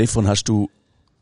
[0.00, 0.70] Stefan, hast du,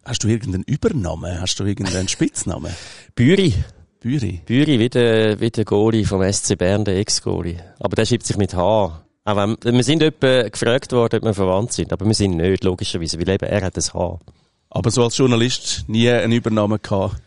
[0.04, 1.40] hast du irgendeinen Übernamen?
[1.40, 2.72] Hast du irgendeinen Spitznamen?
[3.16, 3.52] Büri.
[3.98, 4.40] Büri?
[4.46, 7.56] Büri, wie der, wie der Goalie vom SC Bern, der Ex-Goalie.
[7.80, 9.02] Aber der schreibt sich mit H.
[9.24, 12.62] Auch wenn, wir sind etwa gefragt worden, ob wir verwandt sind, aber wir sind nicht,
[12.62, 14.20] logischerweise, weil eben er hat ein H.
[14.70, 17.20] Aber so als Journalist nie einen Übernamen gehabt?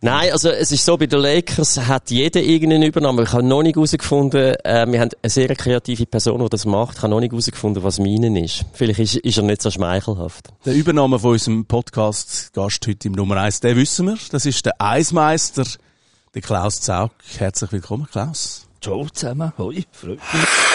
[0.00, 3.24] Nein, also es ist so, bei den Lakers hat jeder irgendeinen Übernahme.
[3.24, 6.98] Ich habe noch nicht herausgefunden, äh, wir haben eine sehr kreative Person, die das macht.
[6.98, 8.64] Ich habe noch nicht herausgefunden, was meinen ist.
[8.74, 10.50] Vielleicht ist, ist er nicht so schmeichelhaft.
[10.64, 14.18] Der Übernahme von unserem Podcast-Gast heute im Nummer eins, den wissen wir.
[14.30, 15.64] Das ist der Eismeister,
[16.32, 17.10] der Klaus Zaug.
[17.36, 18.67] Herzlich willkommen, Klaus.
[18.80, 19.52] Ciao zusammen.
[19.58, 20.68] Hoi, freut mich.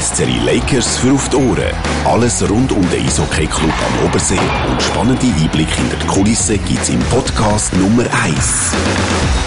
[0.00, 1.74] SCRI Lakers für auf die Ohren.
[2.06, 4.38] Alles rund um den Eishockey Club am Obersee
[4.70, 8.72] und spannende Einblicke hinter die Kulissen gibt's im Podcast Nummer 1.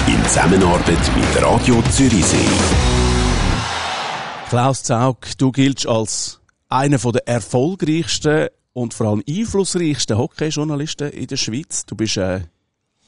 [0.08, 2.38] In Zusammenarbeit mit Radio Zürichsee.
[4.50, 11.38] Klaus Zaug, du giltst als einer der erfolgreichsten und vor allem einflussreichsten Hockeyjournalisten in der
[11.38, 11.86] Schweiz.
[11.86, 12.42] Du bist äh,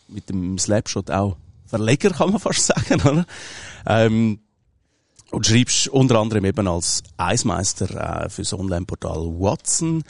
[0.08, 1.36] mit dem Slapshot auch
[1.68, 3.26] Verleger, kann man fast sagen, oder?
[3.86, 4.40] Ähm,
[5.32, 10.04] und schreibst unter anderem eben als Eismeister äh, für das Online-Portal Watson.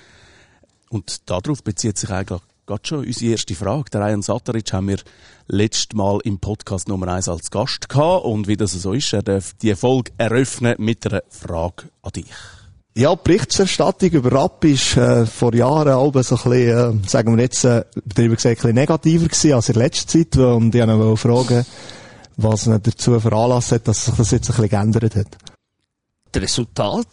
[0.89, 3.89] Und darauf bezieht sich eigentlich gerade schon unsere erste Frage.
[3.91, 5.00] Der Ryan Satteric haben wir
[5.47, 8.25] letztes Mal im Podcast Nummer 1 als Gast gehabt.
[8.25, 12.25] Und wie das so ist, er darf die Folge eröffnen mit einer Frage an dich.
[12.98, 17.38] Ja, die Berichterstattung über Rapp ist äh, vor Jahren auch so ein bisschen, äh, sagen
[17.38, 20.36] wir jetzt, äh, darüber gesagt, ein bisschen negativer gewesen als in letzter Zeit.
[20.36, 21.66] Und ich wollte fragen,
[22.38, 25.28] was dazu veranlasst hat, dass sich das jetzt ein bisschen geändert hat.
[26.31, 27.06] Das Resultat?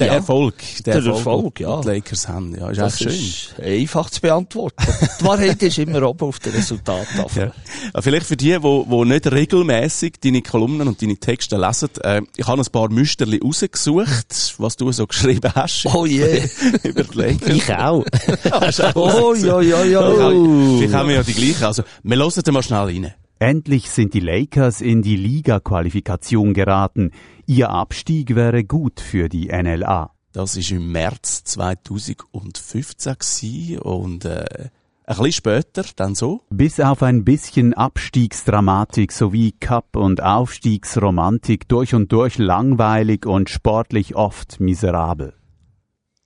[0.00, 0.14] Der Ja.
[0.14, 1.80] Erfolg, der, Der Erfolg, ja.
[1.80, 2.52] die Lakers haben.
[2.58, 3.20] Ja, ist Das echt schön.
[3.20, 4.84] ist einfach zu beantworten.
[5.20, 7.44] Die Wahrheit ist immer oben auf der Resultattafel.
[7.46, 7.52] Ja.
[7.92, 12.22] Aber Vielleicht für die, die, die nicht regelmäßig deine Kolumnen und deine Texte lesen, äh,
[12.36, 15.86] ich habe ein paar Müsterli rausgesucht, was du so geschrieben hast.
[15.86, 16.42] Oh je.
[16.42, 16.76] Oh.
[16.88, 17.54] über die Lakers.
[17.54, 18.04] Ich auch.
[18.96, 20.10] Oh, ja, ja, ja.
[20.10, 21.64] Vielleicht haben wir ja die gleichen.
[21.64, 23.14] Also, wir hören den mal schnell rein.
[23.38, 27.10] Endlich sind die Lakers in die Liga-Qualifikation geraten.
[27.46, 30.10] Ihr Abstieg wäre gut für die NLA.
[30.32, 34.44] Das war im März 2015 gewesen und äh,
[35.06, 36.40] ein bisschen später dann so.
[36.50, 44.16] Bis auf ein bisschen Abstiegsdramatik sowie Cup- und Aufstiegsromantik durch und durch langweilig und sportlich
[44.16, 45.34] oft miserabel.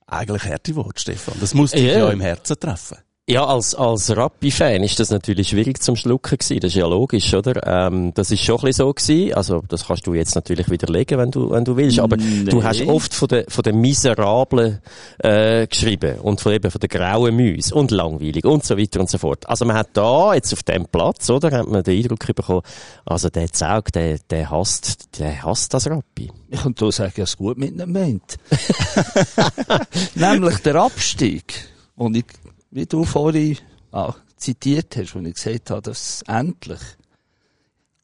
[0.07, 1.35] Eigentlich harte Wort, Stefan.
[1.39, 1.99] Das muss dich Ja.
[1.99, 2.97] ja im Herzen treffen.
[3.31, 6.59] Ja, als, als Rappi-Fan ist das natürlich schwierig zum Schlucken gewesen.
[6.61, 7.61] Das ist ja logisch, oder?
[7.87, 9.33] Ähm, das ist schon ein bisschen so gewesen.
[9.35, 11.99] Also, das kannst du jetzt natürlich widerlegen, wenn du, wenn du willst.
[11.99, 12.63] Aber du Nee.
[12.63, 14.79] hast oft von den, von den Miserablen,
[15.19, 16.17] äh, geschrieben.
[16.21, 19.47] Und von eben von den grauen Müs und langweilig und so weiter und so fort.
[19.47, 21.55] Also, man hat da, jetzt auf dem Platz, oder?
[21.55, 22.61] Hat man den Eindruck bekommen,
[23.05, 26.31] also der Zaug, der, der hasst, der hasst das Rappi.
[26.49, 28.37] Ich kann da sagen, dass es gut mit ihm meint.
[30.15, 31.67] Nämlich der Abstieg.
[31.95, 32.25] Und ich,
[32.71, 33.57] wie du vorhin
[33.91, 36.79] ah, zitiert hast, wo ich gesagt habe, dass endlich,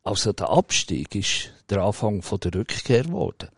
[0.03, 3.49] also der Abstieg ist der Anfang von der Rückkehr geworden.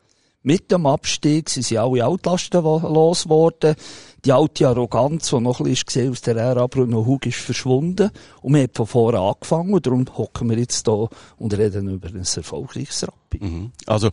[0.44, 3.76] Mit dem Abstieg sind sie alle Altlasten wo- losgeworden.
[4.24, 8.12] Die alte Arroganz, die noch ein bisschen aus der Ära Bruno Hug ist verschwunden.
[8.42, 9.74] Und wir haben von vorne angefangen.
[9.74, 13.44] Und darum hocken wir jetzt hier und reden über ein erfolgreiches Rappi.
[13.44, 13.72] Mhm.
[13.88, 14.10] Also,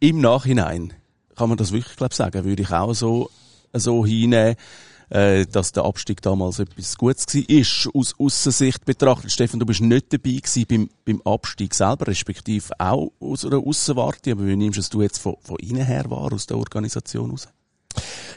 [0.00, 0.92] im Nachhinein
[1.36, 3.30] kann man das wirklich, glaube ich, sagen, würde ich auch so,
[3.72, 4.56] so hinnehmen,
[5.14, 9.30] äh, dass der Abstieg damals etwas Gutes war, ist, aus Aussensicht betrachtet.
[9.30, 14.32] Stefan, du bist nicht dabei gewesen beim, beim Abstieg selber, respektive auch aus einer Aussenwarte,
[14.32, 17.46] aber wie nimmst du es jetzt von, von innen her wahr, aus der Organisation raus?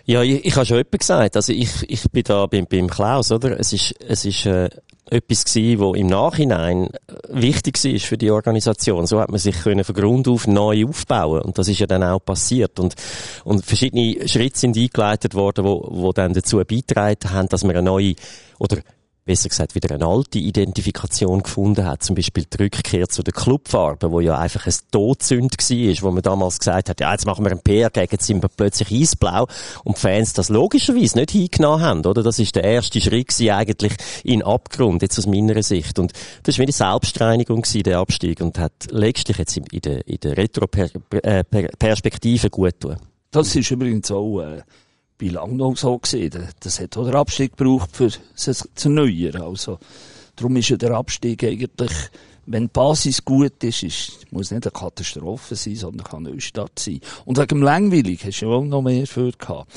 [0.06, 1.36] Ja, ich, ich habe schon etwas gesagt.
[1.36, 3.60] Also ich, ich bin da beim, beim Klaus, oder?
[3.60, 4.70] Es ist, es ist äh,
[5.10, 9.06] etwas gewesen, wo im Nachhinein äh, wichtig war für die Organisation.
[9.06, 12.04] So hat man sich können von Grund auf neu aufbauen und das ist ja dann
[12.04, 12.96] auch passiert und
[13.44, 17.86] und verschiedene Schritte sind eingeleitet worden, wo, wo dann dazu beigetragen haben, dass man eine
[17.86, 18.16] neue
[18.60, 18.78] oder
[19.28, 22.02] besser gesagt wieder eine alte Identifikation gefunden hat.
[22.02, 26.24] Zum Beispiel die Rückkehr zu den Clubfarben, wo ja einfach ein Todsünd war, wo man
[26.24, 29.48] damals gesagt hat, ja, jetzt machen wir einen PR jetzt sind wir plötzlich eisblau
[29.84, 32.24] und die Fans das logischerweise nicht hingenommen haben, oder?
[32.24, 33.94] Das ist der erste Schritt eigentlich
[34.24, 36.00] in Abgrund, jetzt aus meiner Sicht.
[36.00, 36.14] Und
[36.44, 40.20] das war wie eine Selbstreinigung gewesen, der Abstieg und hat letztlich jetzt in der, in
[40.22, 43.00] der Retro-Perspektive gut getan.
[43.32, 44.62] Das ist übrigens auch äh,
[45.18, 46.48] bei Langnau so gesehen.
[46.60, 49.42] Das hat auch der Abstieg gebraucht, für es zu erneuern.
[49.42, 49.80] Also,
[50.36, 51.92] darum ist ja der Abstieg eigentlich,
[52.46, 56.80] wenn die Basis gut ist, ist muss nicht eine Katastrophe sein, sondern kann eine Neustadt
[56.80, 57.02] sein.
[57.26, 59.72] Und wegen dem Langweilig hast du ja auch noch mehr für gehabt.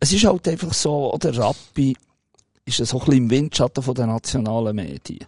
[0.00, 1.96] Es ist halt einfach so, oder Rappi
[2.66, 5.26] ist so ein bisschen im Windschatten den nationalen Medien.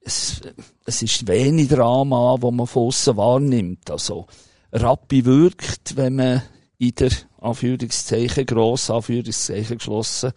[0.00, 0.40] Es,
[0.84, 3.90] es ist wenig Drama, wo man von aussen wahrnimmt.
[3.90, 4.26] Also,
[4.72, 6.42] Rappi wirkt, wenn man
[6.78, 7.10] in der
[7.44, 10.32] Anführungszeichen, gross, Anführungszeichen geschlossen,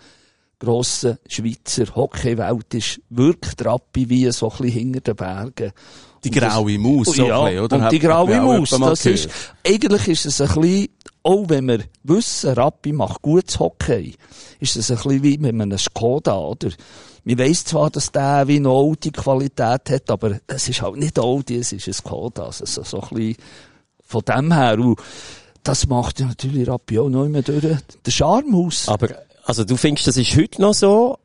[0.59, 5.71] grossen Schweizer Hockeywelt ist, wirkt Rappi wie so ein bisschen hinter den Bergen.
[6.23, 7.77] Die graue Maus, so ja, bisschen, oder?
[7.77, 9.29] Und die graue Maus, das ist,
[9.65, 10.87] eigentlich ist es ein bisschen,
[11.23, 14.15] auch wenn wir wissen, Rappi macht gutes Hockey,
[14.59, 16.69] ist es ein bisschen wie mit einem Skoda, oder?
[17.23, 21.57] Wir weiss zwar, dass der wie eine Audi-Qualität hat, aber es ist halt nicht Audi,
[21.57, 22.45] es ist ein Skoda.
[22.45, 23.35] Also so, so ein bisschen
[24.05, 24.79] von dem her.
[24.79, 24.97] Und
[25.67, 28.87] das macht ja natürlich auch noch immer durch den Charme aus.
[28.87, 29.09] Aber,
[29.43, 31.17] also du findest, das ist heute noch so?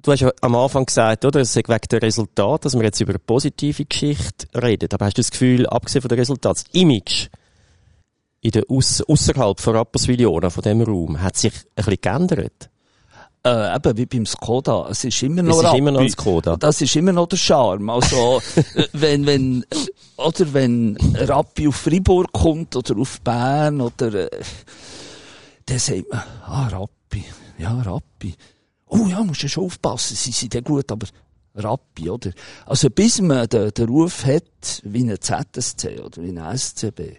[0.00, 1.40] Du hast ja am Anfang gesagt, oder?
[1.40, 4.88] Es ist wegen der Resultat, dass wir jetzt über eine positive Geschichte reden.
[4.92, 7.28] Aber hast du das Gefühl, abgesehen von den Resultaten, das Image
[8.40, 12.70] in der Aus außerhalb von Rapperswil-Jona, von dem Raum, hat sich ein bisschen geändert?
[13.44, 14.88] Äh, eben wie beim Skoda.
[14.90, 16.10] Es ist immer noch Es ist immer noch ein.
[16.10, 16.56] Skoda.
[16.56, 17.90] Das ist immer noch der Charme.
[17.90, 18.42] Also,
[18.74, 19.64] äh, wenn, wenn,
[20.16, 24.40] oder wenn Rappi auf Fribourg kommt oder auf Bern oder, äh,
[25.66, 27.24] dann sagt man, ah, Rappi.
[27.58, 28.34] Ja, Rappi.
[28.88, 31.06] Oh ja, musst du schon aufpassen, sie sind ja gut, aber
[31.54, 32.32] Rappi, oder?
[32.66, 37.18] Also, bis man den, den Ruf hat, wie ein ZSC oder wie ein SCB,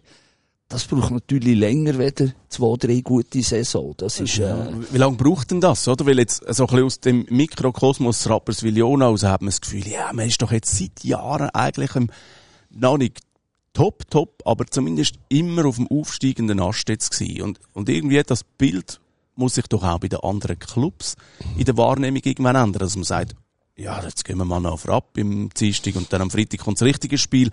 [0.69, 3.95] das braucht natürlich länger wieder zwei, drei gute Saison.
[3.97, 4.53] Das ist, äh,
[4.91, 6.05] Wie lange braucht denn das, oder?
[6.05, 10.13] Weil jetzt so ein bisschen aus dem Mikrokosmos Rapperswil-Jona aus hat man das Gefühl, ja,
[10.13, 12.11] man ist doch jetzt seit Jahren eigentlich im,
[12.69, 13.19] noch nicht
[13.73, 17.41] top, top, aber zumindest immer auf dem aufsteigenden Ast jetzt gewesen.
[17.41, 18.99] Und, und irgendwie das Bild
[19.35, 21.15] muss sich doch auch bei den anderen Clubs
[21.57, 23.35] in der Wahrnehmung irgendwann ändern, dass man sagt,
[23.75, 26.79] ja, jetzt gehen wir mal noch auf Rapp im Dienstag und dann am Freitag kommt
[26.79, 27.49] das richtige Spiel.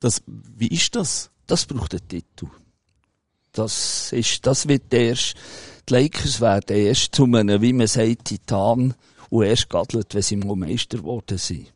[0.00, 1.30] Das, wie ist das?
[1.50, 2.46] Das braucht einen Titel.
[3.52, 5.34] Das ist, das wird erst,
[5.88, 8.94] die Lakers werden erst zu einem, wie man sagt, Titan
[9.28, 11.72] und erst gadelt, wenn sie mal Meister geworden sind.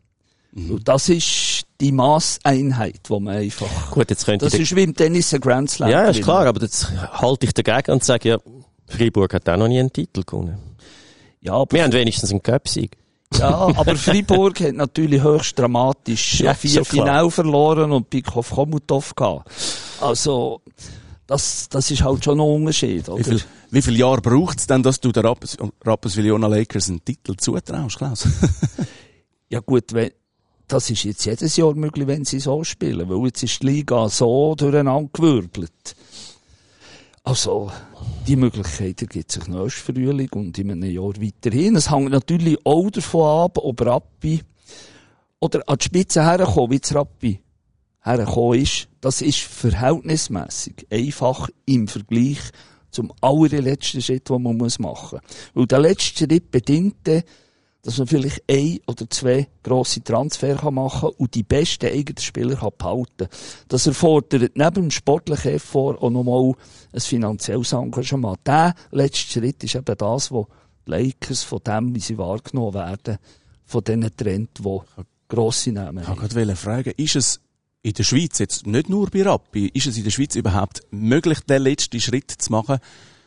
[0.54, 4.94] Und das ist die Masseinheit, wo man einfach, Gut, jetzt könnte das ist wie im
[4.94, 5.90] Tennis ein Grand Slam.
[5.90, 8.38] Ja, ist klar, aber jetzt halte ich dagegen und sage, ja,
[8.86, 10.58] Freiburg hat auch noch nie einen Titel gewonnen.
[11.40, 12.96] Ja, aber, Wir haben wenigstens einen Cup-Sieg.
[13.38, 16.84] Ja, aber Freiburg hat natürlich höchst dramatisch Ja, ja, vier.
[16.84, 19.50] Finale verloren und Bikov Komutov gehabt.
[20.00, 20.60] Also,
[21.26, 23.18] das, das ist halt schon ein Unterschied, oder?
[23.18, 27.04] Wie viel, wie viele Jahre braucht es denn, dass du den Rappers, Rapperswil-Jona Lakers einen
[27.04, 28.28] Titel zutraust, Klaus?
[29.50, 30.10] Ja gut, wenn,
[30.66, 34.08] das ist jetzt jedes Jahr möglich, wenn sie so spielen, weil jetzt ist die Liga
[34.08, 35.94] so durcheinandergewirbelt.
[37.22, 37.70] Also,
[38.26, 41.76] die Möglichkeiten gibt es sich nächstes Frühling und in einem Jahr weiterhin.
[41.76, 44.40] Es hängt natürlich auch davon ab, ob Rappi
[45.40, 47.40] oder an die Spitze herkommen, wie das Rappi
[48.00, 48.88] hergekommen ist.
[49.00, 52.38] Das ist verhältnismäßig einfach im Vergleich
[52.90, 55.16] zum allerletzten Schritt, den man machen muss.
[55.54, 57.22] Weil der letzte Schritt bedingt dann,
[57.84, 62.56] dass man vielleicht ein oder zwei grosse Transfer kann machen und die besten eigenen Spieler
[62.56, 63.28] kann behalten.
[63.68, 66.54] Das erfordert neben dem sportlichen Effort auch nochmal
[66.92, 68.38] ein finanzielles Engagement.
[68.46, 70.48] Der letzte Schritt ist eben das, wo
[70.86, 73.18] die Lakers von dem, wie sie wahrgenommen werden,
[73.66, 74.80] von diesen Trends, die
[75.28, 77.40] grosse Namen Ich wollte gerade fragen, ist es
[77.82, 81.40] in der Schweiz, jetzt nicht nur bei Rappi, ist es in der Schweiz überhaupt möglich,
[81.40, 82.78] den letzten Schritt zu machen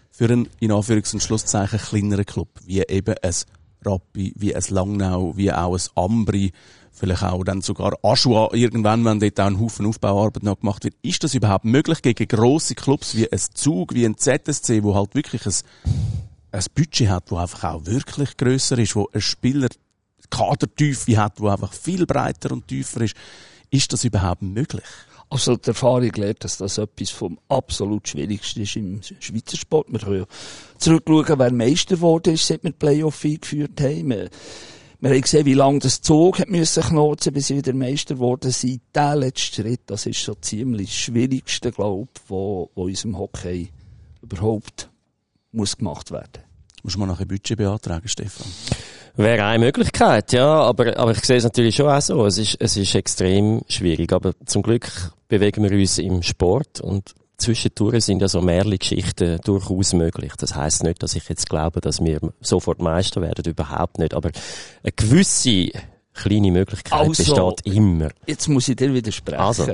[0.10, 3.36] für einen, in Anführungs- und Schlusszeichen, kleineren Club, wie eben ein
[3.86, 6.52] Rappi, wie ein Langnau, wie auch ein Ambri,
[6.92, 10.96] vielleicht auch dann sogar Aschua irgendwann, wenn dort auch ein Haufen Aufbauarbeit noch gemacht wird.
[11.02, 15.16] Ist das überhaupt möglich gegen grosse Clubs wie ein Zug, wie ein ZSC, wo halt
[15.16, 15.54] wirklich ein,
[16.52, 19.70] ein Budget hat, wo einfach auch wirklich grösser ist, wo ein Spieler
[20.30, 23.16] Kadertiefe hat, wo einfach viel breiter und tiefer ist.
[23.70, 24.86] Ist das überhaupt möglich?
[25.30, 29.88] Also die Erfahrung lehrt, dass das etwas vom absolut Schwierigsten ist im Schweizer Sport.
[29.92, 30.26] Wir können ja
[30.78, 34.10] zurückschauen, wer Meister geworden ist, seit wir die Playoff eingeführt haben.
[34.10, 34.30] Wir,
[35.12, 38.82] haben gesehen, wie lange das Zug hat müssen knoten, bis sie wieder Meister geworden sind.
[38.96, 43.70] Der letzte Schritt, das ist so ziemlich das Schwierigste, glaube ich, in unserem Hockey
[44.22, 44.90] überhaupt
[45.52, 46.44] muss gemacht werden.
[46.84, 48.48] Muss man noch ein Budget beantragen, Stefan?
[49.18, 52.26] Wäre eine Möglichkeit, ja, aber, aber ich sehe es natürlich schon auch so.
[52.26, 57.16] Es ist, es ist extrem schwierig, aber zum Glück bewegen wir uns im Sport und
[57.38, 60.34] zwischendurch sind ja so mehrere Geschichten durchaus möglich.
[60.38, 64.30] Das heißt nicht, dass ich jetzt glaube, dass wir sofort Meister werden, überhaupt nicht, aber
[64.84, 65.72] eine gewisse
[66.14, 68.10] kleine Möglichkeit Also, besteht immer.
[68.28, 69.40] Jetzt muss ich dir widersprechen.
[69.40, 69.66] Also.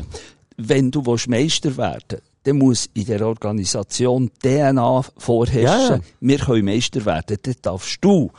[0.55, 5.63] Wenn du willst Meister werden dann muss in der Organisation DNA vorherrschen.
[5.63, 6.01] Ja, ja.
[6.19, 7.37] Wir können Meister werden.
[7.41, 8.31] Dann darfst du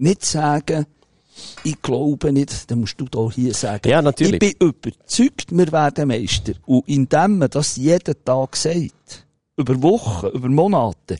[0.00, 0.86] nicht sagen,
[1.64, 3.88] ich glaube nicht, dann musst du da hier sagen.
[3.88, 4.42] Ja, natürlich.
[4.42, 6.52] Ich bin überzeugt, wir werden Meister.
[6.66, 9.26] Und indem man das jeden Tag sagt,
[9.56, 11.18] über Wochen, über Monate,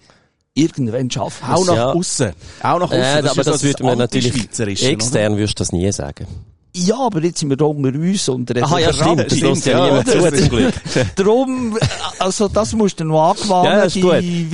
[0.55, 1.67] irgendwann schaffen wir Auch es.
[1.69, 1.93] nach Ja.
[1.93, 2.33] aussen.
[2.63, 2.95] Auch nach aussen.
[3.01, 6.27] Äh, aber so das würde man natürlich extern würdest du das nie sagen.
[6.73, 9.31] Ja, aber jetzt sind wir da unter uns und reden Aha, ja, stimmt.
[9.33, 10.75] Das lässt ja zu, zum Glück.
[11.17, 11.77] Darum,
[12.21, 14.45] also das musst du noch Ja, angewöhnen,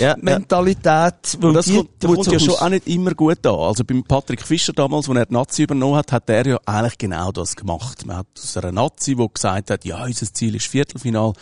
[0.00, 1.38] ja, Winnermentalität.
[1.40, 3.54] Und das die kommt, das kommt sich ja schon aus- auch nicht immer gut an.
[3.54, 6.98] Also beim Patrick Fischer damals, als er die Nazi übernommen hat, hat er ja eigentlich
[6.98, 8.04] genau das gemacht.
[8.06, 11.32] Man hat aus einer Nazi, die gesagt hat, ja, unser Ziel ist Viertelfinal,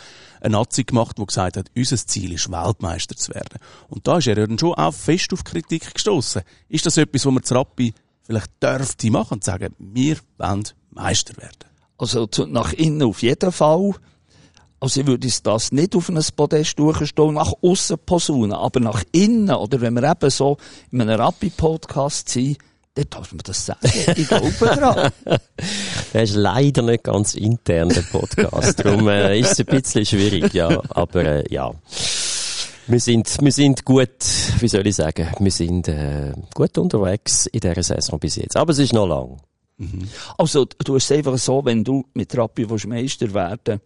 [0.41, 3.59] eine Nazi gemacht, die gesagt hat, unser Ziel ist Weltmeister zu werden.
[3.89, 6.43] Und da ist er ja dann schon auch fest auf Kritik gestoßen.
[6.69, 7.93] Ist das etwas, wo man zu Rappi
[8.27, 11.65] vielleicht dürfte machen und sagen, wir wollen Meister werden?
[11.97, 13.93] Also zu, nach innen auf jeden Fall.
[14.79, 19.03] Also ich würde es das nicht auf ein Podest durchstellen, nach aussen posaunen, aber nach
[19.11, 20.57] innen, oder wenn wir eben so
[20.91, 22.59] in einem Rappi-Podcast sind,
[22.93, 23.79] dann darf man das sagen.
[24.15, 25.11] Ich glaube dran.
[26.13, 28.83] Der ist leider nicht ganz intern, der Podcast.
[28.83, 30.81] Darum äh, ist es ein bisschen schwierig, ja.
[30.89, 31.71] Aber äh, ja.
[32.87, 34.09] Wir sind, wir sind gut,
[34.59, 38.55] wie soll ich sagen, wir sind äh, gut unterwegs in dieser Saison bis jetzt.
[38.55, 39.37] Aber es ist noch lang.
[40.37, 43.79] Also, du hast es einfach so, wenn du mit Rappi willst Meister werden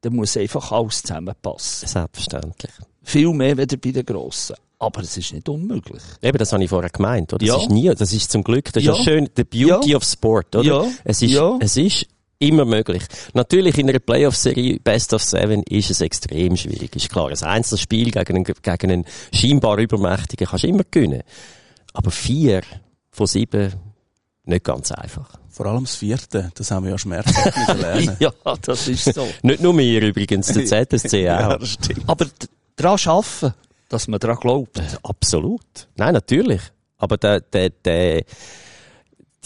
[0.00, 1.86] dann muss einfach alles zusammenpassen.
[1.86, 2.72] Selbstverständlich.
[3.04, 4.56] Viel mehr weder bei den Grossen.
[4.80, 6.02] Aber es ist nicht unmöglich.
[6.20, 7.46] Eben, das habe ich vorher gemeint, oder?
[7.46, 7.54] Ja.
[7.54, 8.94] Das ist nie, das ist zum Glück, das ist Ja.
[8.96, 9.96] ja schön, the beauty Ja.
[9.98, 10.64] of sport, oder?
[10.64, 10.84] Ja.
[11.04, 11.56] Es ist, Ja.
[11.60, 12.08] es ist
[12.42, 13.04] immer möglich.
[13.34, 17.28] Natürlich in einer Playoff-Serie Best of Seven ist es extrem schwierig, ist klar.
[17.28, 21.22] Ein einzelnes Spiel gegen einen, gegen einen scheinbar Übermächtigen kannst du immer gewinnen.
[21.92, 22.62] Aber vier
[23.10, 23.72] von sieben,
[24.44, 25.30] nicht ganz einfach.
[25.50, 28.16] Vor allem das Vierte, das haben wir ja schmerzhaft lernen.
[28.20, 28.32] Ja,
[28.62, 29.28] das ist so.
[29.42, 31.40] Nicht nur wir übrigens, der ZSC auch.
[31.40, 32.08] ja, das stimmt.
[32.08, 32.26] Aber
[32.74, 33.54] daran arbeiten,
[33.90, 34.80] dass man daran glaubt.
[35.02, 35.88] Absolut.
[35.96, 36.62] Nein, natürlich.
[36.96, 38.24] Aber der, der, der,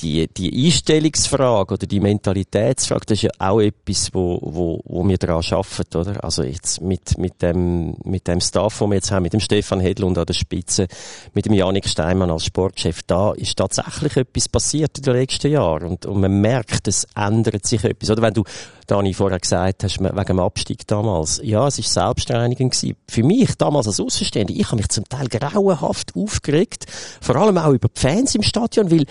[0.02, 5.16] die, die Einstellungsfrage oder die Mentalitätsfrage, das ist ja auch etwas, wo, wo, wo wir
[5.16, 6.22] daran arbeiten, oder?
[6.22, 9.80] Also jetzt mit, mit dem, mit dem Staff, den wir jetzt haben, mit dem Stefan
[9.80, 10.86] Hedlund an der Spitze,
[11.32, 15.88] mit dem Janik Steinmann als Sportchef, da ist tatsächlich etwas passiert in den letzten Jahren.
[15.88, 18.10] Und, und man merkt, es ändert sich etwas.
[18.10, 18.44] Oder wenn du,
[18.86, 22.96] Dani, vorher gesagt hast, wegen dem Abstieg damals, ja, es ist selbstreinigend gewesen.
[23.08, 26.84] Für mich damals als Außenstehender, ich habe mich zum Teil grauenhaft aufgeregt,
[27.20, 29.06] vor allem auch über die Fans im Stadion, weil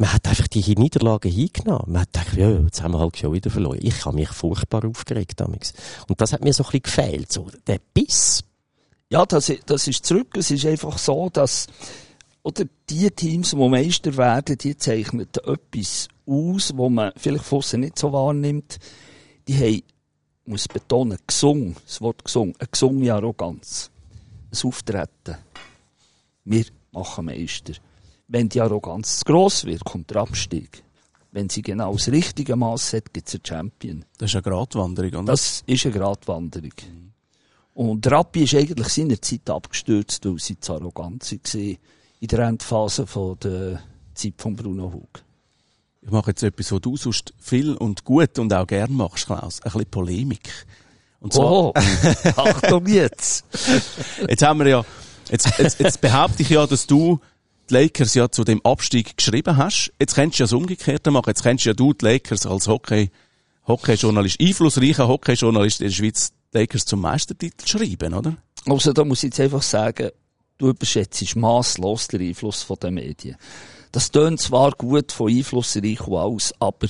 [0.00, 1.92] man hat einfach die Niederlage hingenommen.
[1.92, 3.80] Man hat gedacht, ja, jetzt haben wir halt schon wieder verloren.
[3.82, 5.74] Ich habe mich furchtbar aufgeregt damals.
[6.08, 8.42] Und das hat mir so ein bisschen gefehlt, so der Biss.
[9.10, 10.38] Ja, das, das ist zurück.
[10.38, 11.66] Es ist einfach so, dass
[12.42, 17.98] oder die Teams, die Meister werden, die zeichnen etwas aus, wo man vielleicht von nicht
[17.98, 18.78] so wahrnimmt.
[19.46, 19.82] Die haben,
[20.46, 23.90] muss betonen, gesungen, das Wort gesungen, eine gesungene Arroganz.
[24.50, 25.36] Ein Auftreten.
[26.44, 27.74] Wir machen Meister.
[28.32, 30.84] Wenn die Arroganz zu gross wird, kommt der Abstieg.
[31.32, 34.04] Wenn sie genau das richtige Maß hat, gibt es einen Champion.
[34.18, 35.32] Das ist eine Gratwanderung, oder?
[35.32, 36.72] Das ist eine Gratwanderung.
[37.74, 41.78] Und Rappi ist eigentlich seinerzeit abgestürzt, weil sie zu arrogant waren
[42.20, 43.82] in der Endphase von der
[44.14, 45.24] Zeit von Bruno Hug.
[46.02, 49.60] Ich mache jetzt etwas, was du sonst viel und gut und auch gern machst, Klaus.
[49.62, 50.66] Ein bisschen Polemik.
[51.18, 51.72] Und zwar, Oh,
[52.36, 53.44] Achtung jetzt!
[54.28, 54.84] jetzt haben wir ja,
[55.30, 57.18] jetzt, jetzt, jetzt behaupte ich ja, dass du
[57.70, 59.92] die Lakers ja zu dem Abstieg geschrieben hast.
[60.00, 61.28] Jetzt könntest du ja das Umgekehrte machen.
[61.28, 63.10] Jetzt könntest ja du die Lakers als Hockey,
[63.66, 68.36] Hockeyjournalist, einflussreicher Hockeyjournalist in der Schweiz, die Lakers zum Meistertitel schreiben, oder?
[68.66, 70.10] Also da muss ich jetzt einfach sagen,
[70.58, 73.36] du überschätzt masslos den Einfluss den Medien.
[73.92, 76.88] Das tönt zwar gut von einflussreich alles, aber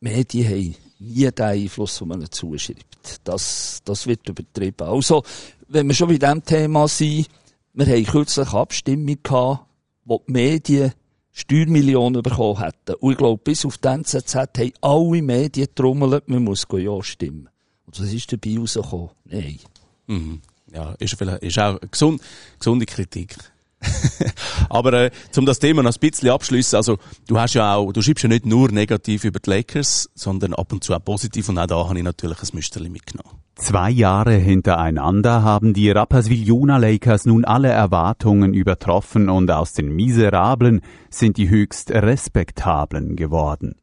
[0.00, 3.20] Medien haben nie den Einfluss, den man zuschreibt.
[3.24, 4.86] Das, das wird übertrieben.
[4.86, 5.24] Also,
[5.68, 7.28] wenn wir schon bei diesem Thema sind,
[7.74, 9.66] wir haben kürzlich Abstimmung gehabt,
[10.04, 10.92] wo die Medien
[11.32, 12.94] Steuermillionen bekommen hätten.
[13.00, 17.48] Und ich glaube, bis auf die NZZ haben alle Medien trommelt, man muss ja stimmen.
[17.86, 19.10] Und was ist dabei rausgekommen?
[19.24, 19.58] Nein.
[20.06, 20.42] Mhm.
[20.72, 22.22] Ja, ist, vielleicht, ist auch eine gesund,
[22.58, 23.36] gesunde Kritik.
[24.68, 28.02] Aber äh, um das Thema noch ein bisschen abschließen, also du hast ja auch, du
[28.02, 31.58] schreibst ja nicht nur negativ über die Lakers, sondern ab und zu auch positiv und
[31.58, 33.38] auch da habe ich natürlich ein Müsterli mitgenommen.
[33.54, 40.80] Zwei Jahre hintereinander haben die Rapperswil-Jona Lakers nun alle Erwartungen übertroffen und aus den Miserablen
[41.10, 43.76] sind die höchst Respektablen geworden.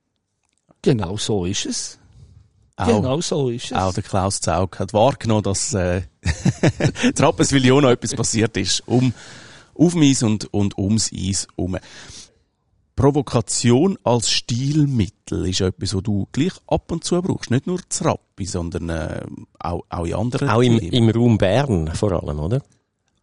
[0.81, 1.99] Genau so ist es.
[2.77, 3.73] Auch, Genau so ist es.
[3.73, 6.01] auch der Klaus Zaug hat wahrgenommen, dass äh,
[7.15, 8.87] Trappeswil Jona etwas passiert ist.
[8.87, 9.13] Um,
[9.79, 11.77] auf dem Eis und, und ums Eis herum.
[12.95, 17.49] Provokation als Stilmittel ist etwas, was du gleich ab und zu brauchst.
[17.49, 19.21] Nicht nur zu Rappi, sondern äh,
[19.57, 22.61] auch, auch in anderen Auch im, im Raum Bern vor allem, oder?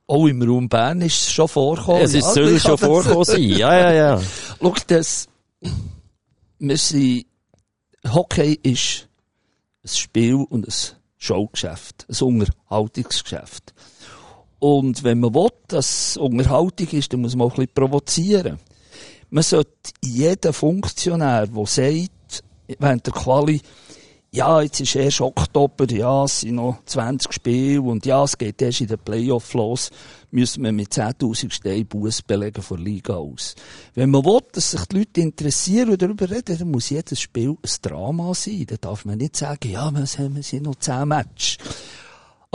[0.06, 2.00] Auch im Raum Bern ist es schon vorgekommen.
[2.00, 3.42] es ist, Ja, soll schon vorkommen sein.
[3.42, 4.22] Ja, ja, ja.
[4.62, 5.28] Schau, das,
[6.58, 7.26] wir sind,
[8.06, 9.08] Hockey ist
[9.84, 10.74] ein Spiel und ein
[11.18, 13.74] Showgeschäft, ein Unterhaltungsgeschäft.
[14.58, 18.58] Und wenn man will, dass Unterhaltung ist, dann muss man auch ein bisschen provozieren.
[19.30, 19.70] man sollte
[20.02, 22.44] jeden Funktionär, der sagt,
[22.78, 23.60] während der Quali,
[24.32, 28.60] ja, jetzt ist erst Oktober, ja, es sind noch 20 Spiele und ja, es geht
[28.60, 29.90] erst in den Playoff los,
[30.30, 33.54] müssen wir mit 10.000 Steinen Buß belegen von Liga aus.
[33.94, 37.50] Wenn man will, dass sich die Leute interessieren und darüber reden, dann muss jedes Spiel
[37.50, 38.66] ein Drama sein.
[38.66, 41.56] Dann darf man nicht sagen, ja, wir sind noch 10 Matches.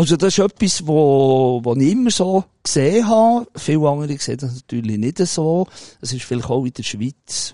[0.01, 3.45] Also das ist etwas, wo, wo ich immer so gesehen habe.
[3.55, 5.67] Viele andere sehen das natürlich nicht so.
[6.01, 7.53] Es ist vielleicht auch in der Schweiz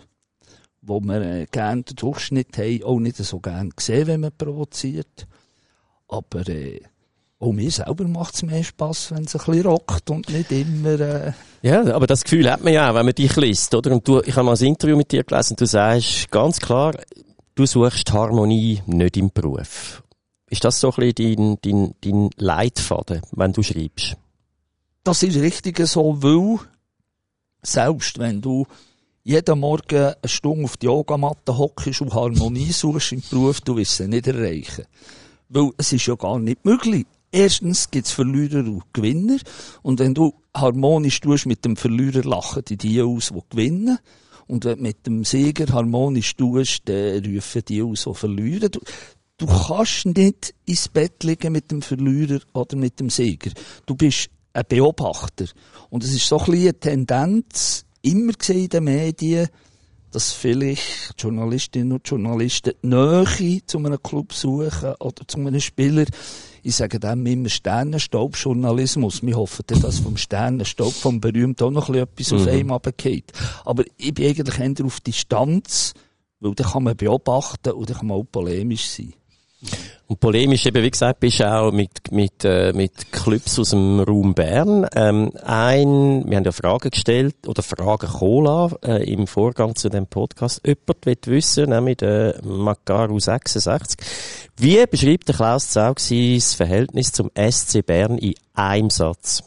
[0.88, 5.28] wo wir gerne den Durchschnitt haben, auch nicht so gerne gesehen, wenn man provoziert.
[6.08, 6.80] Aber äh,
[7.40, 11.00] auch mir selber macht es mehr Spass, wenn es ein bisschen rockt und nicht immer...
[11.00, 13.92] Äh ja, aber das Gefühl hat man ja auch, wenn man dich liest, oder?
[13.92, 16.96] Und du, ich habe mal ein Interview mit dir gelesen und du sagst ganz klar,
[17.56, 20.04] du suchst Harmonie nicht im Beruf.
[20.50, 24.16] Ist das so ein bisschen dein, dein, dein Leitfaden, wenn du schreibst?
[25.04, 26.60] Das ist richtig so, weil
[27.62, 28.66] selbst wenn du
[29.24, 33.98] jeden Morgen eine Stunde auf die Yogamatte hockst und Harmonie suchst im Beruf, du wirst
[33.98, 34.86] sie nicht erreichen.
[35.50, 37.06] Weil es ist ja gar nicht möglich.
[37.30, 39.38] Erstens gibt es Verlierer und Gewinner.
[39.82, 44.00] Und wenn du harmonisch tust mit dem Verlierer, lachen die die aus, die gewinnen.
[44.48, 48.72] Und wenn du mit dem Sieger harmonisch tust, dann rufen die aus, die verlieren.
[49.40, 53.52] Du, kannst nicht ins Bett liegen mit dem Verlierer oder mit dem Sieger.
[53.86, 55.46] Du bist ein Beobachter.
[55.92, 59.48] Und es ist so ein eine Tendenz, immer gesehen in den Medien,
[60.10, 66.06] dass vielleicht Journalistinnen und Journalisten Nähe zu einem Club suchen oder zu einem Spieler.
[66.64, 69.22] Ich sage dem immer Sternenstaubjournalismus.
[69.22, 72.38] Wir hoffen, dass vom Sternenstaub vom Berühmten auch noch etwas mhm.
[72.40, 73.34] auf einem runtergeht.
[73.66, 75.94] Aber ich bin eigentlich eher auf Distanz,
[76.40, 79.14] weil dann kann man beobachten und dann kann man auch polemisch sein.
[80.08, 84.00] Und polemisch eben, wie gesagt, bist du auch mit, mit, äh, mit Clubs aus dem
[84.00, 84.88] Raum Bern.
[84.96, 90.08] Ähm, ein, wir haben ja Fragen gestellt, oder Fragen Cola, äh, im Vorgang zu dem
[90.08, 90.62] Podcast.
[90.66, 94.00] Jemand will wissen, nämlich der Makaru 66.
[94.56, 99.44] Wie beschreibt der Klaus Zau das Verhältnis zum SC Bern in einem Satz?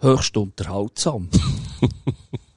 [0.00, 1.28] Höchst unterhaltsam.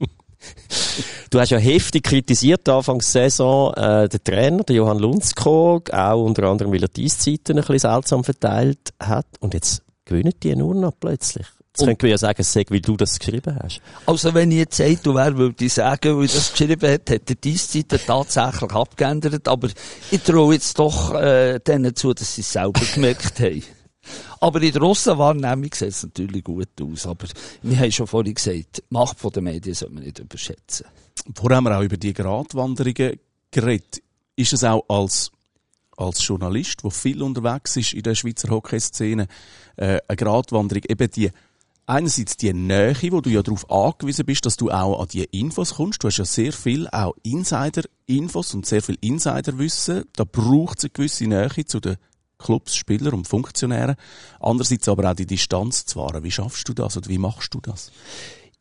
[1.30, 6.44] Du hast ja heftig kritisiert Anfangs Saison äh, der Trainer, der Johann Lundskog, auch unter
[6.44, 9.28] anderem, weil er die Zeiten ein bisschen seltsam verteilt hat.
[9.40, 11.48] Und jetzt gewinnen die nur noch plötzlich.
[11.74, 13.80] Jetzt könnte man ja sagen, sei, weil du das geschrieben hast.
[14.06, 17.36] Also wenn ich jetzt Zeitung wäre, würde ich sagen, weil das geschrieben hat, hat er
[17.36, 19.48] die Zeiten tatsächlich abgeändert.
[19.48, 19.70] Aber
[20.12, 23.64] ich traue jetzt doch äh, denen zu, dass sie es selber gemerkt haben.
[24.42, 27.06] Aber in der Russenwahrnehmung sieht es natürlich gut aus.
[27.06, 27.28] Aber
[27.62, 30.88] wir haben schon vorhin gesagt, die Macht der Medien sollte man nicht überschätzen.
[31.36, 33.20] Vorher haben wir auch über die Gratwanderungen
[33.52, 34.02] geredet.
[34.36, 35.32] Ist es auch als,
[35.96, 39.28] als Journalist, der viel unterwegs ist in der Schweizer Hockeyszene,
[39.76, 41.30] äh, eine Gratwanderung, eben die,
[41.86, 45.76] einerseits die Nähe, wo du ja darauf angewiesen bist, dass du auch an die Infos
[45.76, 46.04] kommst.
[46.04, 50.06] Du hast ja sehr viel auch Insider-Infos und sehr viel Insiderwissen.
[50.14, 51.98] Da braucht es eine gewisse Nähe zu den
[52.42, 53.96] Clubs, Spieler und Funktionären.
[54.40, 56.24] Andererseits aber auch die Distanz zu wahren.
[56.24, 57.92] Wie schaffst du das oder wie machst du das?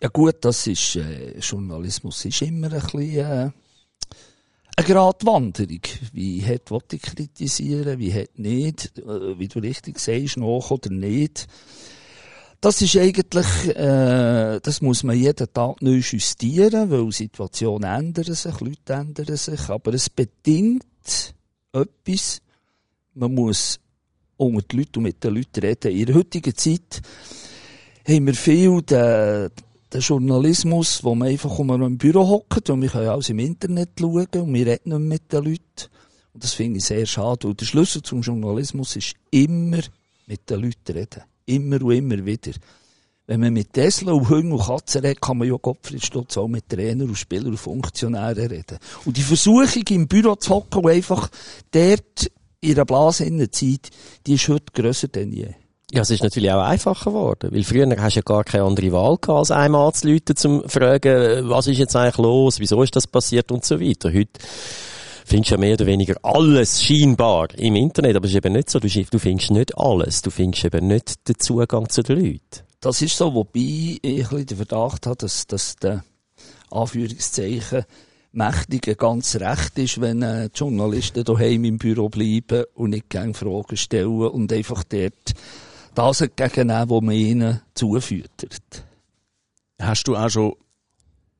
[0.03, 3.51] Ja gut, das ist, äh, Journalismus ist immer ein bisschen, äh,
[4.77, 5.83] eine Gratwanderung.
[6.13, 10.91] Wie hat, will ich kritisieren, wie hat nicht, äh, wie du richtig sagst, noch oder
[10.91, 11.49] nicht.
[12.63, 18.61] Das ist eigentlich, äh, das muss man jeden Tag neu justieren, weil Situationen ändern sich,
[18.61, 20.85] Leute ändern sich, aber es bedingt
[21.73, 22.41] etwas,
[23.21, 23.79] man muss
[24.39, 25.93] unter die Leute und mit den Leuten reden.
[25.93, 27.03] In der heutigen Zeit
[28.09, 29.51] haben wir viel den,
[29.93, 33.91] den Journalismus, wo man einfach um im Büro hockt und wir können alles im Internet
[33.99, 35.91] schauen und wir reden nicht mit den Leuten.
[36.33, 37.47] Und das finde ich sehr schade.
[37.47, 39.81] Und der Schlüssel zum Journalismus ist immer
[40.27, 41.23] mit den Leuten reden.
[41.45, 42.53] Immer und immer wieder.
[43.27, 46.49] Wenn man mit Tesla und Hunden und Katzen redet, kann man ja Gottfried Stutz auch
[46.49, 48.79] mit Trainer und Spieler und Funktionären reden.
[49.05, 51.29] Und die Versuchung im Büro zu hocken und einfach
[51.71, 52.31] dort
[52.61, 53.91] in einer Blase in der Zeit,
[54.27, 55.55] die ist heute grösser denn je.
[55.93, 58.93] Ja, es ist natürlich auch einfacher geworden, weil früher hast du ja gar keine andere
[58.93, 63.09] Wahl gehabt, als einmal anzuleuten, zum fragen, was ist jetzt eigentlich los, wieso ist das
[63.09, 64.13] passiert und so weiter.
[64.13, 64.41] Heute
[65.25, 68.71] findest du ja mehr oder weniger alles scheinbar im Internet, aber es ist eben nicht
[68.71, 72.65] so, du, findest nicht alles, du findest eben nicht den Zugang zu den Leuten.
[72.81, 76.05] Das ist so, wobei ich den Verdacht habe, dass, dass der
[76.71, 77.85] Anführungszeichen
[78.33, 83.35] Mächtigen ganz recht ist, wenn äh, die Journalisten daheim im Büro bleiben und nicht gerne
[83.35, 85.35] Fragen stellen und einfach dort
[85.95, 88.85] das entgegennehmen, was man ihnen zufüttert.
[89.81, 90.55] Hast du auch schon